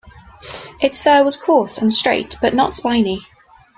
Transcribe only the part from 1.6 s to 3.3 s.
and straight, but not spiny.